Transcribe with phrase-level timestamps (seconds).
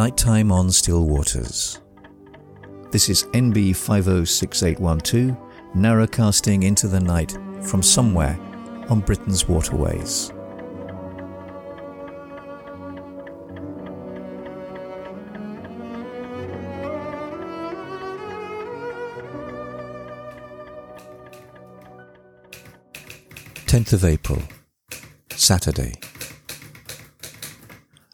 [0.00, 1.82] Nighttime on Still Waters.
[2.90, 5.36] This is NB 506812,
[5.76, 8.40] narrowcasting into the night from somewhere
[8.88, 10.32] on Britain's waterways.
[23.66, 24.42] Tenth of April,
[25.36, 25.92] Saturday.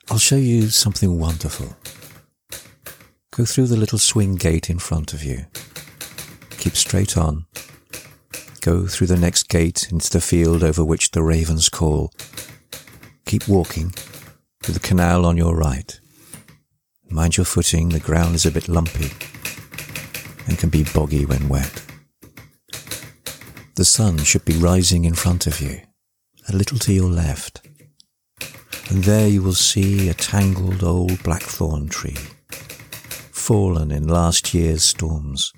[0.09, 1.77] I'll show you something wonderful.
[3.37, 5.45] Go through the little swing gate in front of you.
[6.59, 7.45] Keep straight on.
[8.63, 12.11] Go through the next gate into the field over which the ravens call.
[13.27, 13.93] Keep walking
[14.63, 16.01] to the canal on your right.
[17.11, 19.11] Mind your footing, the ground is a bit lumpy
[20.47, 21.83] and can be boggy when wet.
[23.75, 25.83] The sun should be rising in front of you,
[26.49, 27.67] a little to your left
[28.91, 32.17] and there you will see a tangled old blackthorn tree,
[33.47, 35.53] fallen in last year's storms,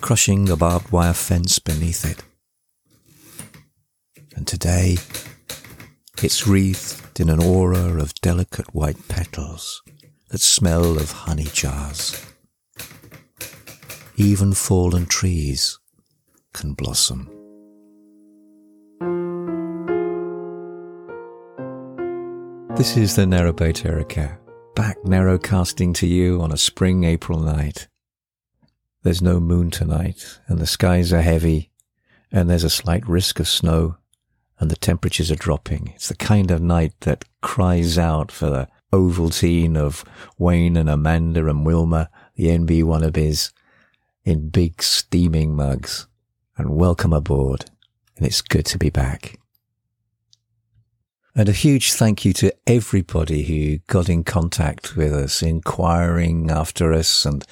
[0.00, 2.24] crushing the barbed wire fence beneath it.
[4.34, 4.96] And today,
[6.22, 9.82] it's wreathed in an aura of delicate white petals
[10.30, 12.24] that smell of honey jars.
[14.16, 15.78] Even fallen trees
[16.54, 17.28] can blossom.
[22.78, 24.38] This is the Narrowboat Erica,
[24.78, 27.88] back narrowcasting to you on a spring April night.
[29.02, 31.72] There's no moon tonight, and the skies are heavy,
[32.30, 33.96] and there's a slight risk of snow,
[34.60, 35.90] and the temperatures are dropping.
[35.96, 40.04] It's the kind of night that cries out for the Ovaltine of
[40.38, 43.50] Wayne and Amanda and Wilma, the NB wannabes,
[44.24, 46.06] in big steaming mugs.
[46.56, 47.64] And welcome aboard,
[48.16, 49.40] and it's good to be back.
[51.34, 56.92] And a huge thank you to everybody who got in contact with us, inquiring after
[56.92, 57.44] us and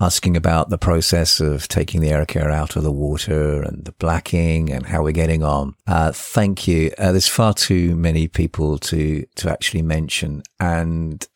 [0.00, 4.72] asking about the process of taking the Erica out of the water and the blacking
[4.72, 5.74] and how we're getting on.
[5.86, 6.90] Uh, thank you.
[6.98, 10.42] Uh, there's far too many people to, to actually mention.
[10.58, 11.26] And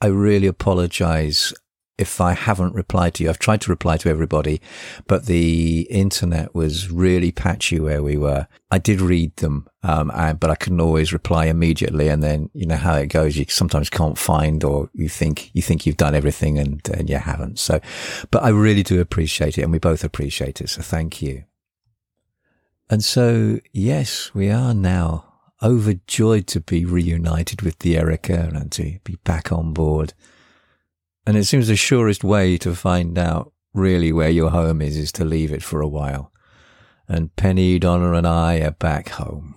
[0.00, 1.52] I really apologize
[1.98, 3.30] if I haven't replied to you.
[3.30, 4.60] I've tried to reply to everybody,
[5.06, 8.46] but the internet was really patchy where we were.
[8.70, 12.08] I did read them, um, and, but I couldn't always reply immediately.
[12.08, 13.36] And then you know how it goes.
[13.36, 17.16] You sometimes can't find, or you think you think you've done everything, and, and you
[17.16, 17.58] haven't.
[17.58, 17.80] So,
[18.30, 20.68] but I really do appreciate it, and we both appreciate it.
[20.68, 21.44] So thank you.
[22.88, 25.24] And so, yes, we are now
[25.62, 30.12] overjoyed to be reunited with the Erica and to be back on board.
[31.26, 35.12] And it seems the surest way to find out really where your home is, is
[35.12, 36.32] to leave it for a while.
[37.08, 39.54] And Penny, Donna and I are back home.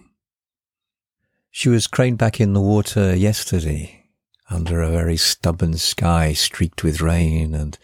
[1.51, 4.05] She was craned back in the water yesterday
[4.49, 7.77] under a very stubborn sky streaked with rain and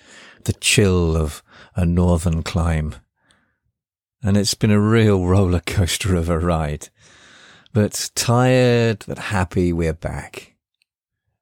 [0.45, 1.43] the chill of
[1.75, 2.95] a northern clime.
[4.23, 6.89] And it's been a real roller coaster of a ride.
[7.73, 10.54] But tired but happy we're back.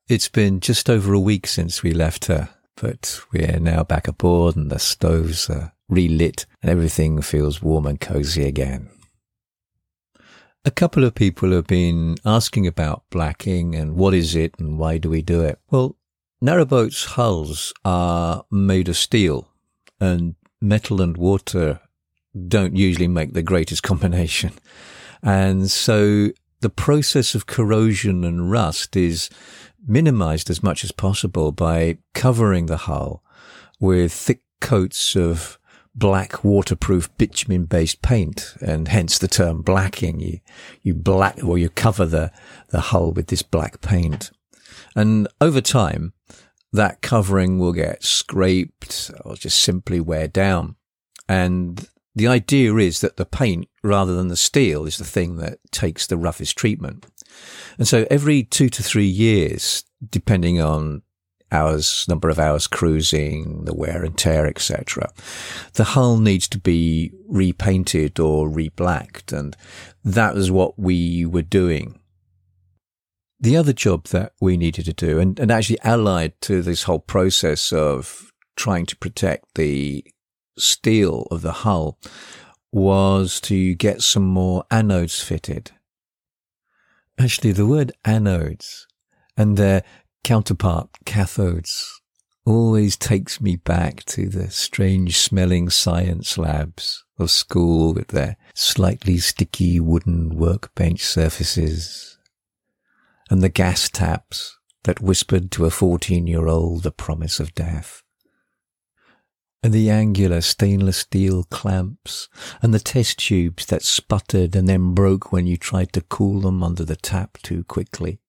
[0.09, 4.57] It's been just over a week since we left her, but we're now back aboard
[4.57, 8.89] and the stoves are relit and everything feels warm and cozy again.
[10.65, 14.97] A couple of people have been asking about blacking and what is it and why
[14.97, 15.59] do we do it?
[15.71, 15.95] Well,
[16.43, 19.47] narrowboats' hulls are made of steel
[20.01, 21.79] and metal and water
[22.47, 24.51] don't usually make the greatest combination.
[25.21, 26.31] And so
[26.63, 29.29] the process of corrosion and rust is
[29.85, 33.23] minimized as much as possible by covering the hull
[33.79, 35.59] with thick coats of
[35.95, 40.19] black waterproof bitumen based paint and hence the term blacking.
[40.19, 40.39] You,
[40.81, 42.31] you black or you cover the,
[42.69, 44.31] the hull with this black paint.
[44.95, 46.13] And over time,
[46.71, 50.75] that covering will get scraped or just simply wear down.
[51.29, 55.59] And the idea is that the paint rather than the steel is the thing that
[55.71, 57.05] takes the roughest treatment.
[57.77, 61.01] And so every two to three years, depending on
[61.53, 65.09] hours, number of hours cruising, the wear and tear, etc.
[65.73, 69.31] The hull needs to be repainted or reblacked.
[69.31, 69.55] And
[70.03, 71.99] that was what we were doing.
[73.39, 76.99] The other job that we needed to do, and, and actually allied to this whole
[76.99, 80.05] process of trying to protect the
[80.57, 81.99] steel of the hull,
[82.71, 85.71] was to get some more anodes fitted.
[87.19, 88.85] Actually, the word anodes
[89.37, 89.83] and their
[90.23, 91.89] counterpart cathodes
[92.45, 99.17] always takes me back to the strange smelling science labs of school with their slightly
[99.17, 102.17] sticky wooden workbench surfaces
[103.29, 108.02] and the gas taps that whispered to a 14 year old the promise of death.
[109.63, 112.27] And the angular stainless steel clamps
[112.61, 116.61] and the test tubes that sputtered and then broke when you tried to cool them
[116.61, 118.19] under the tap too quickly.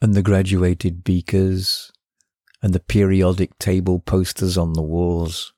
[0.00, 1.92] And the graduated beakers
[2.62, 5.52] and the periodic table posters on the walls.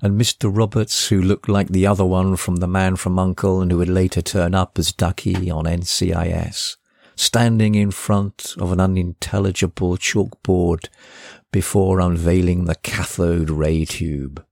[0.00, 0.56] And Mr.
[0.56, 3.88] Roberts, who looked like the other one from the man from Uncle and who would
[3.88, 6.76] later turn up as Ducky on NCIS
[7.16, 10.88] standing in front of an unintelligible chalkboard
[11.50, 14.44] before unveiling the cathode ray tube.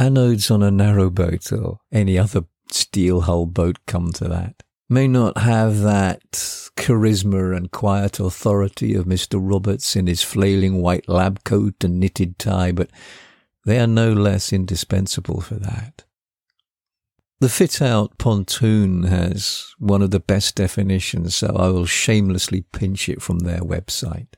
[0.00, 5.38] Anodes on a narrowboat or any other steel hull boat come to that may not
[5.38, 6.30] have that
[6.76, 9.38] charisma and quiet authority of Mr.
[9.40, 12.90] Roberts in his flailing white lab coat and knitted tie, but
[13.66, 16.04] they are no less indispensable for that.
[17.40, 23.08] The fit out pontoon has one of the best definitions, so I will shamelessly pinch
[23.08, 24.34] it from their website.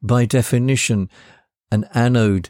[0.00, 1.10] By definition,
[1.70, 2.48] an anode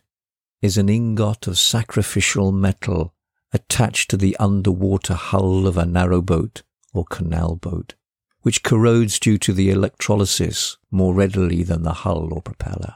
[0.63, 3.15] is an ingot of sacrificial metal
[3.53, 6.63] attached to the underwater hull of a narrowboat
[6.95, 7.97] or canal boat,
[8.43, 12.95] which corrodes due to the electrolysis more readily than the hull or propeller.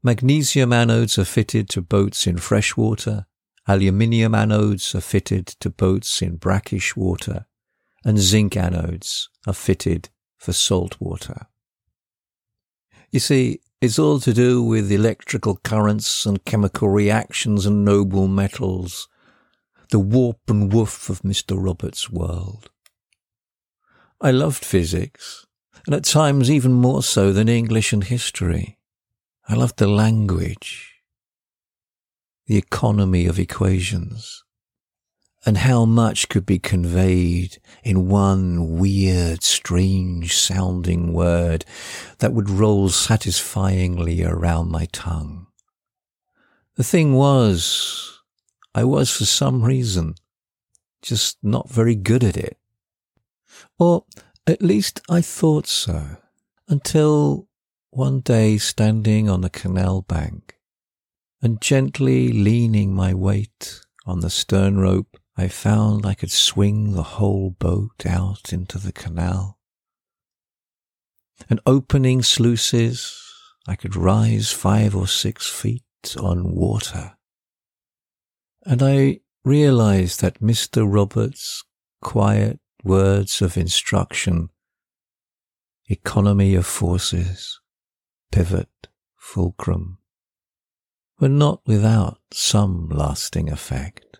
[0.00, 3.26] Magnesium anodes are fitted to boats in freshwater
[3.66, 7.46] Aluminium anodes are fitted to boats in brackish water,
[8.04, 11.46] and zinc anodes are fitted for salt water.
[13.10, 19.08] You see, it's all to do with electrical currents and chemical reactions and noble metals,
[19.90, 21.56] the warp and woof of Mr.
[21.56, 22.70] Roberts' world.
[24.20, 25.46] I loved physics,
[25.86, 28.78] and at times even more so than English and history.
[29.48, 30.93] I loved the language
[32.46, 34.44] the economy of equations,
[35.46, 41.64] and how much could be conveyed in one weird, strange sounding word
[42.18, 45.46] that would roll satisfyingly around my tongue.
[46.76, 48.20] The thing was,
[48.74, 50.14] I was for some reason
[51.02, 52.58] just not very good at it.
[53.78, 54.04] Or
[54.46, 56.16] at least I thought so,
[56.68, 57.48] until
[57.90, 60.53] one day standing on the canal bank,
[61.44, 67.02] and gently leaning my weight on the stern rope, I found I could swing the
[67.02, 69.58] whole boat out into the canal.
[71.50, 73.20] And opening sluices,
[73.68, 75.82] I could rise five or six feet
[76.18, 77.12] on water.
[78.64, 80.90] And I realized that Mr.
[80.90, 81.62] Roberts'
[82.00, 84.48] quiet words of instruction,
[85.90, 87.60] economy of forces,
[88.32, 88.88] pivot,
[89.18, 89.98] fulcrum,
[91.20, 94.18] were not without some lasting effect.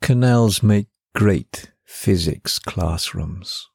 [0.00, 3.68] Canals make great physics classrooms.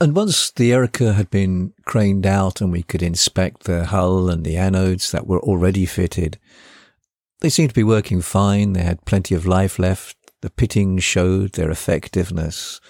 [0.00, 4.44] And once the Erica had been craned out and we could inspect the hull and
[4.44, 6.40] the anodes that were already fitted,
[7.40, 8.72] they seemed to be working fine.
[8.72, 10.16] They had plenty of life left.
[10.40, 12.80] The pitting showed their effectiveness.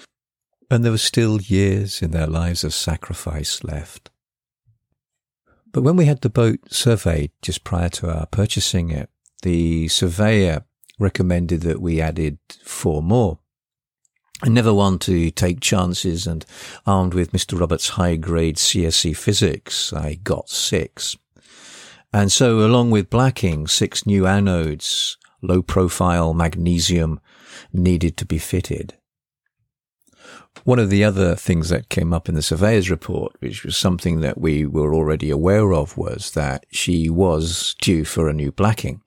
[0.70, 4.10] And there were still years in their lives of sacrifice left.
[5.72, 9.08] But when we had the boat surveyed just prior to our purchasing it,
[9.42, 10.64] the surveyor
[10.98, 13.38] recommended that we added four more.
[14.42, 16.44] I never want to take chances and
[16.86, 17.58] armed with Mr.
[17.58, 21.16] Roberts' high grade CSE physics, I got six.
[22.12, 27.20] And so along with blacking, six new anodes, low profile magnesium
[27.72, 28.94] needed to be fitted.
[30.64, 34.20] One of the other things that came up in the surveyor's report, which was something
[34.20, 39.00] that we were already aware of, was that she was due for a new blacking.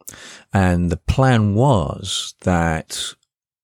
[0.54, 3.14] And the plan was that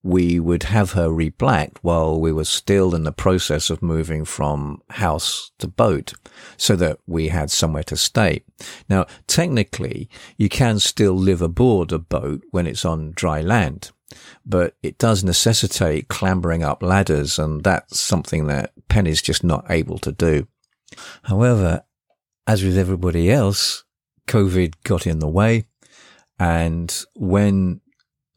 [0.04, 4.82] we would have her reblacked while we were still in the process of moving from
[4.92, 6.14] house to boat
[6.58, 8.44] so that we had somewhere to stay.
[8.90, 13.92] Now, technically, you can still live aboard a boat when it's on dry land
[14.46, 19.98] but it does necessitate clambering up ladders, and that's something that Penny's just not able
[20.00, 20.48] to do.
[21.24, 21.84] However,
[22.48, 23.84] as with everybody else,
[24.28, 25.66] COVID got in the way,
[26.40, 27.82] and when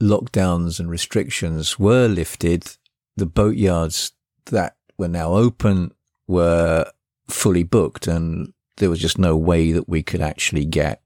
[0.02, 2.76] lockdowns and restrictions were lifted,
[3.16, 4.12] the boatyards
[4.46, 5.92] that were now open
[6.26, 6.90] were
[7.28, 11.02] fully booked, and there was just no way that we could actually get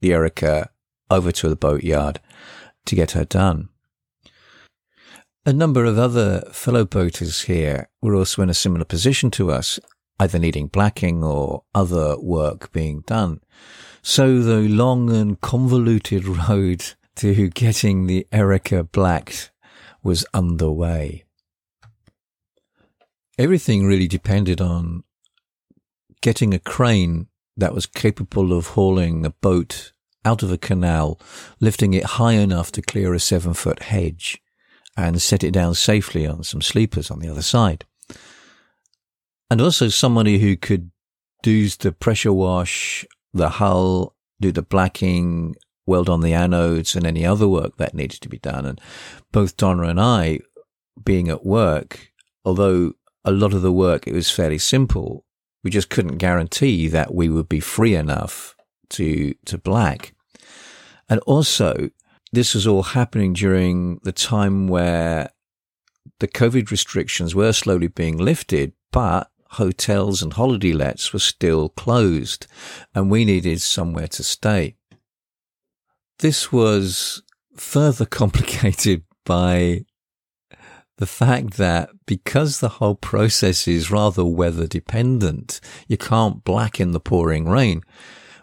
[0.00, 0.70] the Erica
[1.10, 2.20] over to the boatyard
[2.86, 3.68] to get her done.
[5.46, 9.80] A number of other fellow boaters here were also in a similar position to us,
[10.18, 13.40] either needing blacking or other work being done.
[14.02, 19.50] So the long and convoluted road to getting the Erica blacked
[20.02, 21.24] was underway.
[23.38, 25.04] Everything really depended on
[26.20, 29.92] getting a crane that was capable of hauling a boat
[30.22, 31.18] out of a canal,
[31.60, 34.42] lifting it high enough to clear a seven foot hedge
[34.96, 37.84] and set it down safely on some sleepers on the other side.
[39.50, 40.90] And also somebody who could
[41.42, 45.56] do the pressure wash, the hull, do the blacking,
[45.86, 48.64] weld on the anodes and any other work that needed to be done.
[48.64, 48.80] And
[49.32, 50.40] both Donna and I
[51.02, 52.12] being at work,
[52.44, 52.92] although
[53.24, 55.24] a lot of the work, it was fairly simple.
[55.64, 58.54] We just couldn't guarantee that we would be free enough
[58.90, 60.14] to, to black.
[61.08, 61.90] And also,
[62.32, 65.30] this was all happening during the time where
[66.20, 72.46] the COVID restrictions were slowly being lifted, but hotels and holiday lets were still closed
[72.94, 74.76] and we needed somewhere to stay.
[76.20, 77.22] This was
[77.56, 79.84] further complicated by
[80.98, 86.92] the fact that because the whole process is rather weather dependent, you can't black in
[86.92, 87.82] the pouring rain.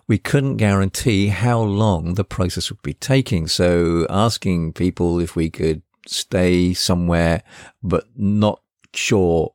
[0.07, 3.47] We couldn't guarantee how long the process would be taking.
[3.47, 7.43] So asking people if we could stay somewhere,
[7.83, 8.61] but not
[8.93, 9.53] sure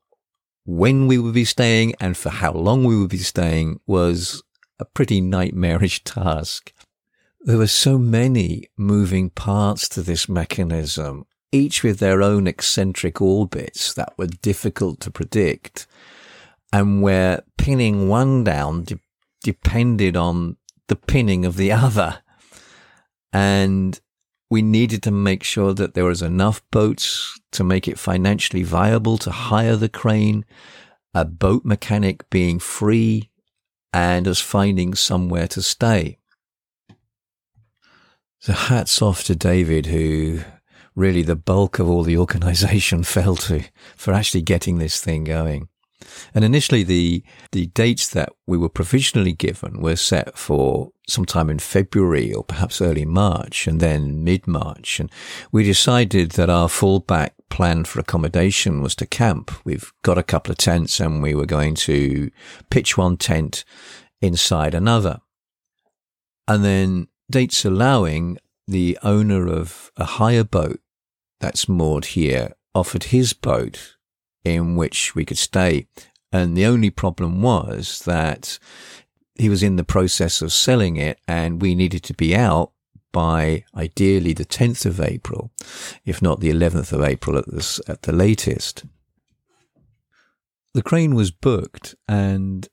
[0.65, 4.43] when we would be staying and for how long we would be staying was
[4.79, 6.73] a pretty nightmarish task.
[7.41, 13.93] There were so many moving parts to this mechanism each with their own eccentric orbits
[13.95, 15.87] that were difficult to predict,
[16.73, 18.85] and where pinning one down
[19.43, 20.57] depended on
[20.89, 22.23] the pinning of the other.
[23.33, 23.99] And
[24.51, 29.17] we needed to make sure that there was enough boats to make it financially viable
[29.19, 30.45] to hire the crane,
[31.15, 33.31] a boat mechanic being free,
[33.93, 36.19] and us finding somewhere to stay.
[38.41, 40.41] So hats off to David, who
[40.95, 43.65] really the bulk of all the organization fell to
[43.97, 45.69] for actually getting this thing going.
[46.35, 51.59] And initially the, the dates that we were provisionally given were set for sometime in
[51.59, 55.01] February or perhaps early March and then mid March.
[55.01, 55.11] And
[55.51, 59.51] we decided that our fallback plan for accommodation was to camp.
[59.65, 62.31] We've got a couple of tents and we were going to
[62.71, 63.65] pitch one tent
[64.21, 65.21] inside another.
[66.49, 70.81] And then dates allowing, the owner of a hire boat
[71.41, 73.97] that's moored here offered his boat
[74.45, 75.87] in which we could stay.
[76.33, 78.59] And the only problem was that
[79.35, 82.73] he was in the process of selling it and we needed to be out
[83.13, 85.51] by ideally the 10th of April,
[86.05, 88.85] if not the 11th of April at the, at the latest.
[90.75, 92.69] The crane was booked and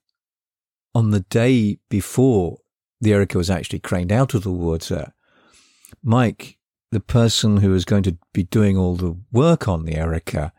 [0.95, 2.59] on the day before
[3.01, 5.13] the Erica was actually craned out of the water,
[6.01, 6.57] Mike,
[6.91, 10.51] the person who was going to be doing all the work on the Erica,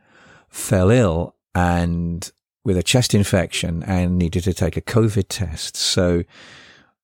[0.50, 2.30] fell ill and
[2.64, 5.76] with a chest infection and needed to take a COVID test.
[5.76, 6.24] So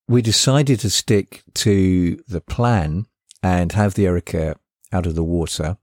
[0.08, 3.06] we decided to stick to the plan
[3.42, 4.56] and have the Erica
[4.92, 5.78] out of the water,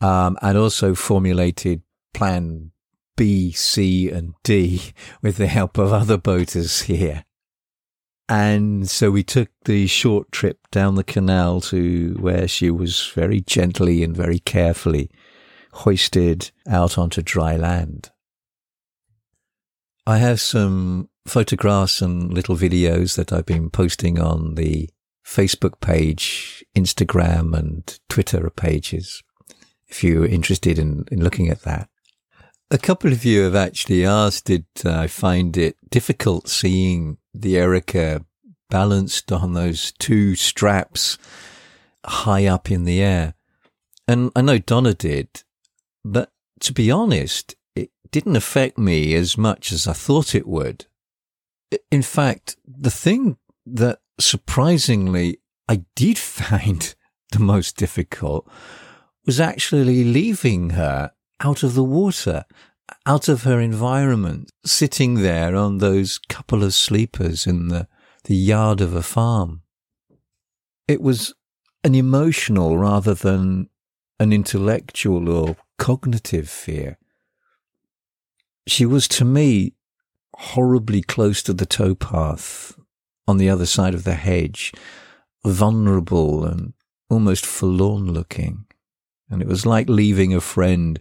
[0.00, 1.82] um, and also formulated
[2.14, 2.72] plan
[3.16, 4.92] B, C, and D
[5.22, 7.24] with the help of other boaters here.
[8.28, 13.40] And so we took the short trip down the canal to where she was very
[13.40, 15.10] gently and very carefully
[15.76, 18.10] hoisted out onto dry land.
[20.06, 24.88] I have some photographs and little videos that I've been posting on the
[25.24, 29.22] Facebook page, Instagram and Twitter pages.
[29.88, 31.88] If you're interested in, in looking at that.
[32.70, 37.56] A couple of you have actually asked, did uh, I find it difficult seeing the
[37.56, 38.24] Erica
[38.70, 41.18] balanced on those two straps
[42.04, 43.34] high up in the air.
[44.08, 45.28] And I know Donna did,
[46.12, 50.86] but to be honest, it didn't affect me as much as I thought it would.
[51.90, 53.36] In fact, the thing
[53.66, 56.94] that surprisingly I did find
[57.32, 58.48] the most difficult
[59.26, 61.10] was actually leaving her
[61.40, 62.44] out of the water,
[63.04, 67.88] out of her environment, sitting there on those couple of sleepers in the
[68.24, 69.62] the yard of a farm.
[70.88, 71.32] It was
[71.84, 73.68] an emotional rather than
[74.18, 76.98] an intellectual or cognitive fear.
[78.66, 79.74] She was to me
[80.34, 82.78] horribly close to the towpath
[83.28, 84.72] on the other side of the hedge,
[85.44, 86.72] vulnerable and
[87.08, 88.66] almost forlorn looking.
[89.30, 91.00] And it was like leaving a friend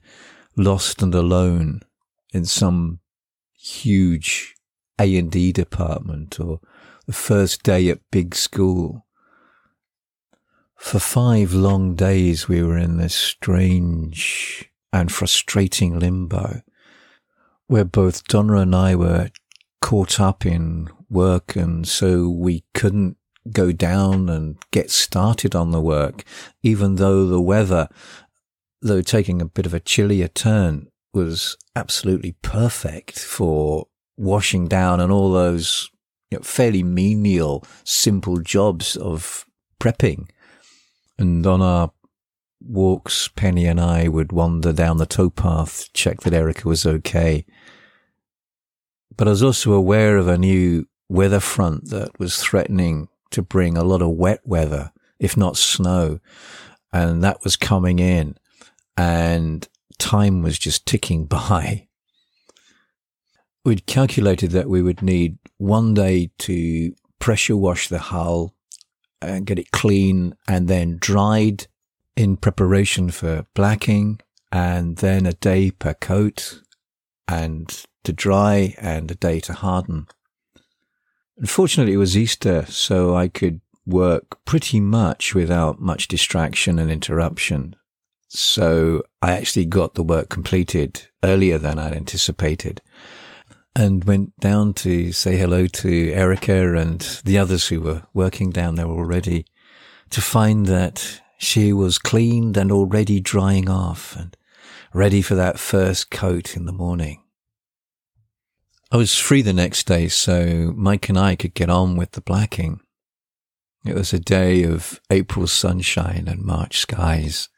[0.56, 1.82] lost and alone
[2.34, 3.00] in some
[3.54, 4.56] huge
[5.00, 6.60] A&E department or
[7.06, 9.05] the first day at big school.
[10.76, 16.62] For five long days, we were in this strange and frustrating limbo
[17.68, 19.30] where both Donna and I were
[19.82, 21.56] caught up in work.
[21.56, 23.18] And so we couldn't
[23.52, 26.24] go down and get started on the work,
[26.64, 27.90] even though the weather,
[28.82, 35.12] though taking a bit of a chillier turn, was absolutely perfect for washing down and
[35.12, 35.90] all those
[36.32, 39.46] you know, fairly menial, simple jobs of
[39.80, 40.28] prepping.
[41.18, 41.92] And on our
[42.62, 47.46] walks, Penny and I would wander down the towpath, check that Erica was okay.
[49.16, 53.78] But I was also aware of a new weather front that was threatening to bring
[53.78, 56.20] a lot of wet weather, if not snow.
[56.92, 58.38] And that was coming in
[58.98, 59.68] and
[59.98, 61.88] time was just ticking by.
[63.64, 68.55] We'd calculated that we would need one day to pressure wash the hull
[69.22, 71.68] and get it clean and then dried
[72.16, 74.20] in preparation for blacking
[74.52, 76.62] and then a day per coat
[77.28, 80.08] and to dry and a day to harden.
[81.38, 87.76] Unfortunately, it was Easter, so I could work pretty much without much distraction and interruption.
[88.30, 92.82] So I actually got the work completed earlier than I'd anticipated
[93.76, 98.76] and went down to say hello to Erica and the others who were working down
[98.76, 99.46] there already
[100.12, 104.36] to find that she was cleaned and already drying off and
[104.94, 107.22] ready for that first coat in the morning.
[108.92, 112.22] I was free the next day, so Mike and I could get on with the
[112.22, 112.80] blacking.
[113.86, 117.50] It was a day of April sunshine and March skies.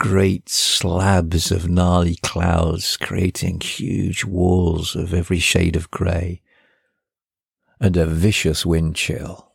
[0.00, 6.40] Great slabs of gnarly clouds creating huge walls of every shade of grey,
[7.78, 9.52] and a vicious wind chill.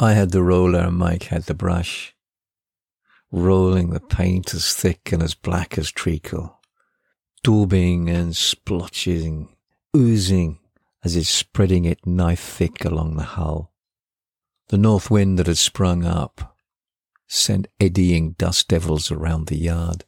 [0.00, 2.16] I had the roller and Mike had the brush,
[3.30, 6.58] rolling the paint as thick and as black as treacle,
[7.44, 9.54] daubing and splotching,
[9.94, 10.60] oozing
[11.04, 13.74] as it's spreading it knife thick along the hull.
[14.68, 16.55] The north wind that had sprung up
[17.26, 20.04] sent eddying dust devils around the yard.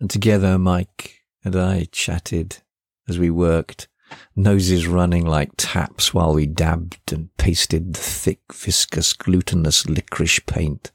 [0.00, 2.58] And together Mike and I chatted
[3.08, 3.88] as we worked,
[4.36, 10.92] noses running like taps while we dabbed and pasted the thick, viscous, glutinous licorice paint.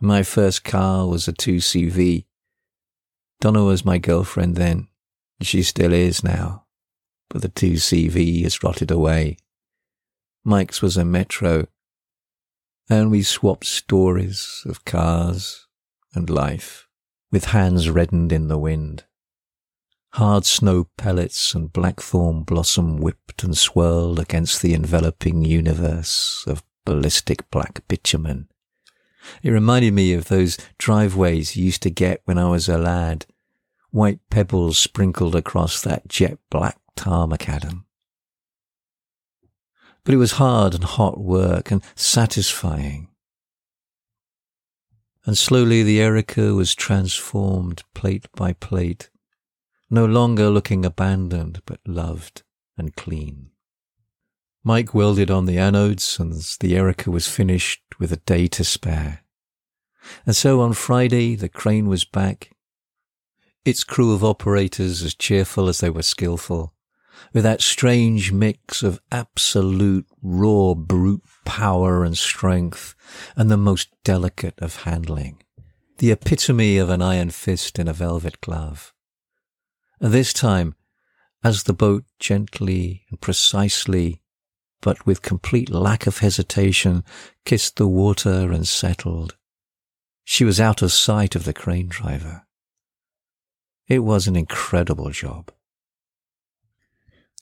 [0.00, 2.24] My first car was a 2CV.
[3.40, 4.88] Donna was my girlfriend then.
[5.38, 6.64] And she still is now.
[7.30, 9.36] But the 2CV has rotted away.
[10.44, 11.68] Mike's was a Metro.
[12.92, 15.66] And we swapped stories of cars
[16.12, 16.86] and life
[17.30, 19.04] with hands reddened in the wind.
[20.10, 27.50] Hard snow pellets and blackthorn blossom whipped and swirled against the enveloping universe of ballistic
[27.50, 28.48] black bitumen.
[29.42, 33.24] It reminded me of those driveways you used to get when I was a lad,
[33.90, 37.84] white pebbles sprinkled across that jet black tar macadam.
[40.04, 43.08] But it was hard and hot work and satisfying.
[45.24, 49.10] And slowly the Erica was transformed plate by plate
[49.92, 52.42] no longer looking abandoned, but loved
[52.78, 53.50] and clean.
[54.64, 59.20] Mike welded on the anodes and the Erica was finished with a day to spare.
[60.24, 62.52] And so on Friday, the crane was back,
[63.66, 66.72] its crew of operators as cheerful as they were skillful,
[67.32, 72.94] with that strange mix of absolute raw brute power and strength
[73.36, 75.42] and the most delicate of handling,
[75.98, 78.92] the epitome of an iron fist in a velvet glove.
[80.00, 80.74] And This time,
[81.44, 84.22] as the boat gently and precisely,
[84.80, 87.04] but with complete lack of hesitation,
[87.44, 89.36] kissed the water and settled,
[90.24, 92.46] she was out of sight of the crane driver.
[93.88, 95.52] It was an incredible job.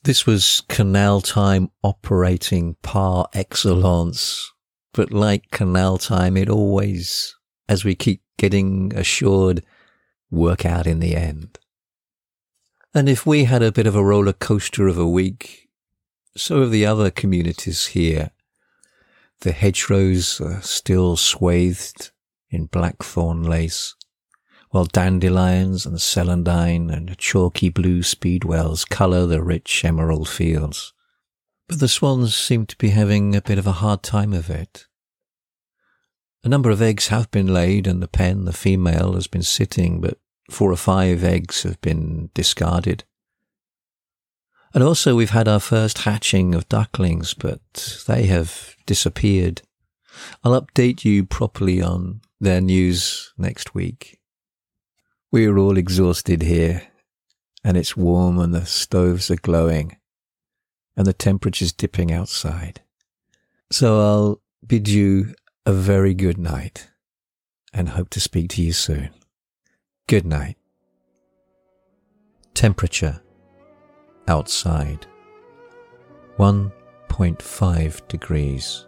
[0.03, 4.51] This was canal time operating par excellence,
[4.93, 7.35] but like canal time, it always,
[7.69, 9.63] as we keep getting assured,
[10.31, 11.59] work out in the end.
[12.95, 15.69] And if we had a bit of a roller coaster of a week,
[16.35, 18.31] so have the other communities here.
[19.41, 22.09] The hedgerows are still swathed
[22.49, 23.95] in blackthorn lace,
[24.71, 30.93] while dandelions and celandine and chalky blue speedwells colour the rich emerald fields.
[31.67, 34.87] But the swans seem to be having a bit of a hard time of it.
[36.43, 40.01] A number of eggs have been laid and the pen, the female, has been sitting,
[40.01, 40.17] but
[40.49, 43.03] four or five eggs have been discarded.
[44.73, 49.61] And also, we've had our first hatching of ducklings, but they have disappeared.
[50.43, 54.20] I'll update you properly on their news next week.
[55.31, 56.89] We're all exhausted here,
[57.63, 59.95] and it's warm, and the stoves are glowing,
[60.97, 62.81] and the temperature's dipping outside.
[63.71, 65.33] So I'll bid you
[65.65, 66.89] a very good night
[67.73, 69.11] and hope to speak to you soon.
[70.07, 70.57] Good night.
[72.53, 73.21] Temperature
[74.27, 75.07] outside
[76.37, 78.85] 1.5 degrees.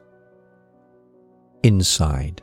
[1.63, 2.41] Inside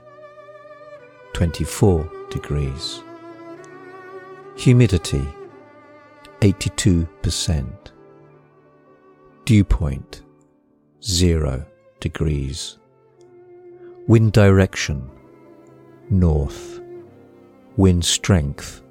[1.35, 3.03] 24 degrees.
[4.61, 5.27] Humidity
[6.43, 7.73] 82%.
[9.47, 10.23] Dew point
[11.03, 11.65] 0
[11.99, 12.79] degrees.
[14.07, 15.09] Wind direction
[16.11, 16.79] north.
[17.79, 18.83] Wind strength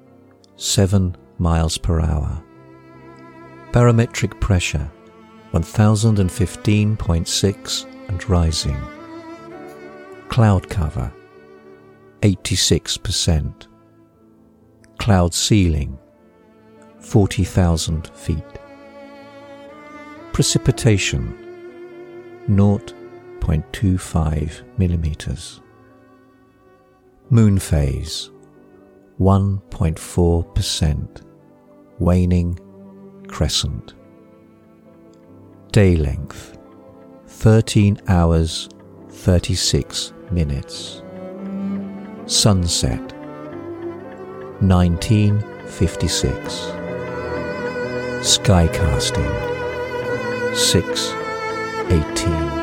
[0.56, 2.42] 7 miles per hour.
[3.70, 4.90] Barometric pressure
[5.52, 8.76] 1015.6 and rising.
[10.30, 11.12] Cloud cover
[12.22, 13.69] 86%.
[15.00, 15.98] Cloud ceiling
[16.98, 18.44] 40,000 feet.
[20.34, 21.34] Precipitation
[22.48, 25.62] 0.25 millimeters.
[27.30, 28.30] Moon phase
[29.18, 31.22] 1.4%.
[31.98, 32.58] Waning
[33.26, 33.94] crescent.
[35.72, 36.58] Day length
[37.26, 38.68] 13 hours
[39.08, 41.02] 36 minutes.
[42.26, 43.09] Sunset
[44.60, 46.72] 1956.
[48.22, 49.32] Sky casting
[50.54, 52.59] 618.